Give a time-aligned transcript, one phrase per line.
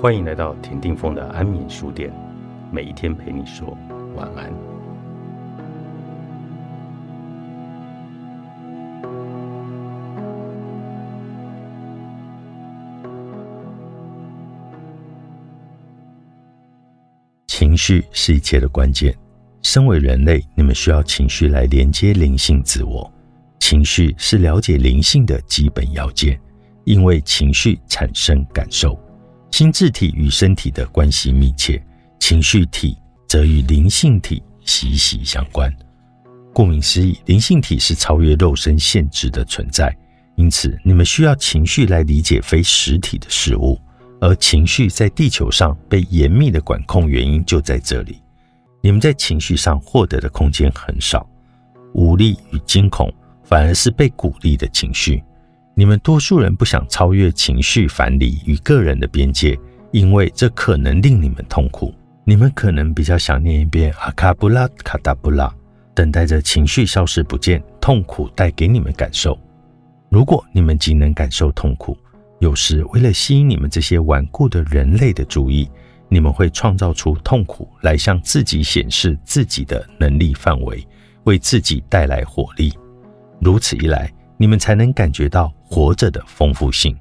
[0.00, 2.10] 欢迎来到田定峰的安眠书店，
[2.72, 3.76] 每一天陪你说
[4.16, 4.50] 晚安。
[17.46, 19.14] 情绪是一切的关键。
[19.60, 23.12] 身为人类，你们需要情绪来连接灵性自我。
[23.58, 26.40] 情绪是了解灵性的基本要件，
[26.84, 28.98] 因为情绪产生感受。
[29.50, 31.82] 心智体与身体的关系密切，
[32.18, 32.96] 情绪体
[33.28, 35.74] 则与灵性体息息相关。
[36.52, 39.96] 顾名思义，灵性体是超越肉身限制的存在，
[40.36, 43.78] 因此你们需要情绪来理解非实体的事物。
[44.22, 48.20] 而情绪在地球上被严密的管控，原因就在这里。
[48.82, 51.26] 你们在情绪上获得的空间很少，
[51.94, 53.10] 无力与惊恐
[53.42, 55.22] 反而是被鼓励的情绪。
[55.74, 59.58] 你们多数人不想超越情绪藩篱与个人的边界，
[59.92, 61.94] 因为这可能令你们痛苦。
[62.24, 65.52] 你们可能比较想念一遍阿卡布拉卡达布拉，
[65.94, 69.38] 等待着情绪消失不见，痛苦带给你们感受。
[70.10, 71.96] 如果你们仅能感受痛苦，
[72.40, 75.68] 有时为了吸引你们这些顽固的人类的注意，
[76.08, 80.86] 你们会创造出痛苦来向自己显示自己的能力范围，
[81.24, 82.72] 为自己带来火力。
[83.40, 84.12] 如此一来。
[84.40, 86.96] 你们才能感觉到活着的丰富性。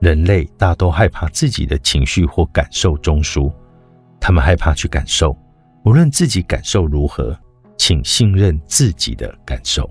[0.00, 3.52] 人类大都害怕自己的情绪或感受中枢，
[4.18, 5.38] 他们害怕去感受，
[5.84, 7.38] 无论自己感受如何，
[7.78, 9.88] 请信任自己的感受，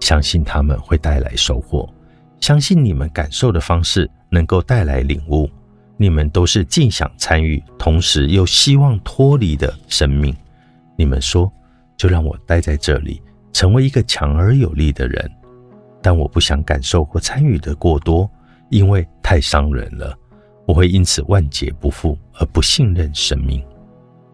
[0.00, 1.86] 相信他们会带来收获，
[2.40, 5.46] 相信你们感受的方式能够带来领悟。
[5.98, 10.34] 你们都是既想参与，同时又希望脱离的生命。
[10.96, 11.52] 你们说
[11.98, 13.20] ：“就让我待在这里，
[13.52, 15.30] 成为一个强而有力的人。”
[16.02, 18.30] 但我不想感受或参与的过多，
[18.70, 20.16] 因为太伤人了。
[20.66, 23.64] 我会因此万劫不复，而不信任生命。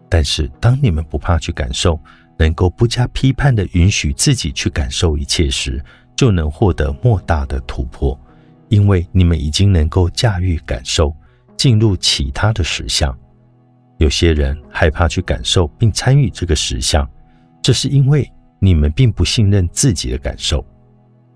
[0.09, 1.99] 但是，当你们不怕去感受，
[2.37, 5.83] 能够不加批判地允许自己去感受一切时，
[6.15, 8.17] 就能获得莫大的突破，
[8.67, 11.15] 因为你们已经能够驾驭感受，
[11.57, 13.17] 进入其他的实相。
[13.97, 17.09] 有些人害怕去感受并参与这个实相，
[17.61, 20.65] 这是因为你们并不信任自己的感受。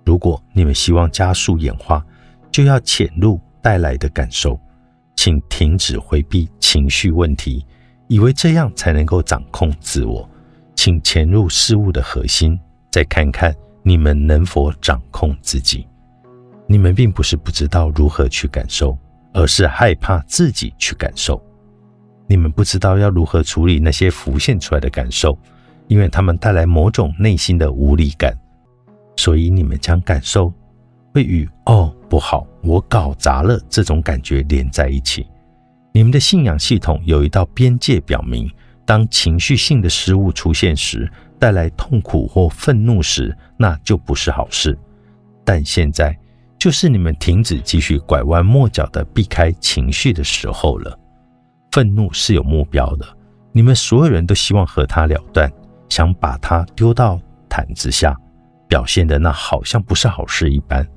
[0.10, 2.04] 如果你们希望加速演化，
[2.50, 4.60] 就要潜入带来的感受，
[5.16, 7.64] 请停止回避情绪问题，
[8.08, 10.28] 以为这样才能够掌控自我。
[10.74, 12.60] 请潜入事物的核心，
[12.90, 15.86] 再看看你们能否掌控自己。
[16.66, 18.98] 你们并不是不知道如何去感受，
[19.32, 21.40] 而是害怕自己去感受。
[22.26, 25.38] 你们不知道要如何处理那些浮现出来的感受，
[25.88, 28.36] 因为他们带来某种内心的无力感。
[29.20, 30.50] 所以你们将感受
[31.14, 35.28] 会与“哦，不好，我搞砸了”这种感觉连在一起。
[35.92, 38.50] 你们的信仰系统有一道边界，表明
[38.86, 44.78] 当情绪性的失误出现时，带来痛苦或愤怒时，那就不是好事。
[45.44, 46.18] 但现在
[46.58, 50.98] 就是你们停止继续拐弯抹角的避开情绪的时候了。
[51.74, 53.06] 愤怒是有目标的，
[53.52, 55.52] 你们所有人都希望和它了断，
[55.90, 57.20] 想把它丢到
[57.50, 58.16] 毯子下。
[58.70, 60.88] 表现的那好像不是好事一般，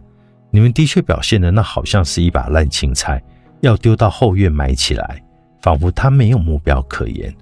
[0.50, 3.20] 你们的确表现的那好像是一把烂青菜，
[3.62, 5.20] 要丢到后院埋起来，
[5.62, 7.34] 仿佛他没有目标可言。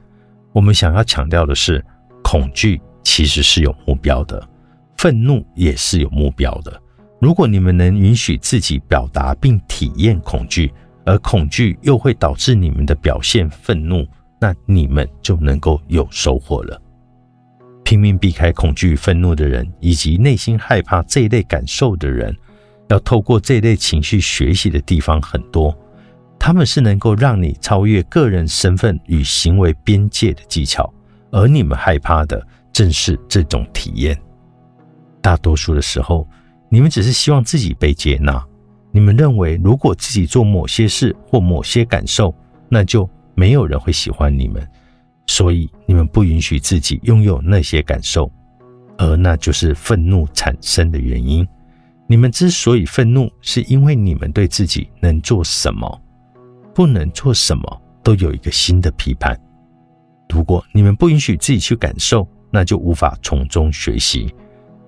[0.52, 1.84] 我们想要强调的是，
[2.22, 4.48] 恐惧其实是有目标的，
[4.96, 6.80] 愤怒也是有目标的。
[7.20, 10.72] 如果你们能允许自己表达并体验恐惧，
[11.04, 14.06] 而恐惧又会导致你们的表现愤怒，
[14.40, 16.80] 那你们就能够有收获了。
[17.84, 22.36] 拼命避开恐惧、愤怒的人，以及内心害怕这一类感受的人，
[22.88, 25.76] 要透过这一类情绪学习的地方很多。
[26.38, 30.90] 他们是能够让你超越个人身份与行为边界的技巧，
[31.30, 34.18] 而你们害怕的正是这种体验。
[35.20, 36.26] 大多数的时候，
[36.70, 38.42] 你们只是希望自己被接纳。
[38.90, 42.34] 你们认为，如果自己做某些事或某些感受，
[42.68, 44.66] 那就没有人会喜欢你们。
[45.26, 48.30] 所以你们不允许自己拥有那些感受，
[48.96, 51.44] 而那就是愤怒产生的原因。
[52.06, 56.00] 你们之所以愤怒，是因为你们对自己能做什么、
[56.72, 59.36] 不能做什么都有一个新的批判。
[60.28, 64.32] 如果你们不允许自己去感受，那就无法从中学习。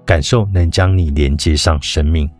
[0.07, 2.31] 感受能将你连接上生命，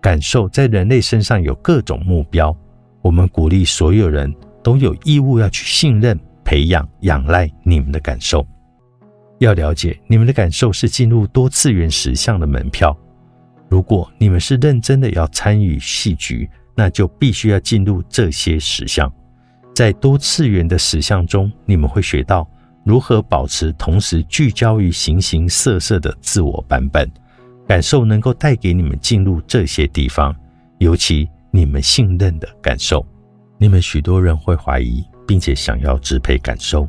[0.00, 2.52] 感受在人类身上有各种目标。
[3.00, 6.18] 我们鼓励所有人都有义务要去信任。
[6.48, 8.46] 培养、仰赖你们的感受，
[9.36, 12.96] 要了解你们的感受是进入多次元实相的门票。
[13.68, 19.12] 如果你们是认真的要参与戏剧，那就必须要进入这些实相。
[19.74, 22.48] 在多次元的实相中，你们会学到
[22.82, 27.06] 如何保持同时聚焦于形形色色的自我版本，
[27.66, 30.34] 感受能够带给你们进入这些地方，
[30.78, 33.06] 尤其你们信任的感受。
[33.58, 36.88] 你们许多人会怀疑，并且想要支配感受。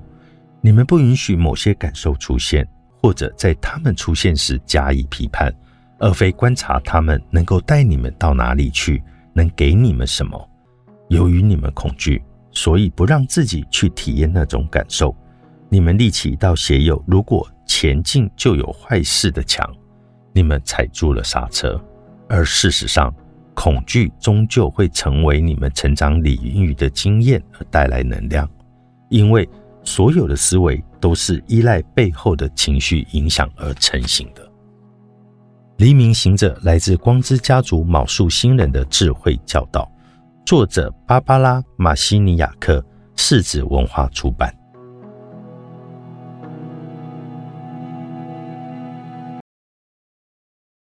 [0.61, 2.67] 你们不允许某些感受出现，
[2.99, 5.53] 或者在他们出现时加以批判，
[5.99, 9.03] 而非观察他们能够带你们到哪里去，
[9.33, 10.49] 能给你们什么。
[11.09, 12.23] 由于你们恐惧。
[12.51, 15.15] 所以不让自己去体验那种感受，
[15.69, 19.71] 你们立起一道写有“如果前进就有坏事”的墙，
[20.33, 21.79] 你们踩住了刹车。
[22.27, 23.13] 而事实上，
[23.61, 28.49] 恐惧终究会成为你们成长领域的经验而带来能量，
[29.09, 29.47] 因为
[29.83, 34.49] 所有的思维都是依赖背后的情绪影响而成型的。
[35.75, 39.91] 黎明行者来自光之家族卯树星人的智慧教导。
[40.45, 42.81] 作者芭芭拉·马西尼亚克，
[43.17, 44.55] 世子文化出版。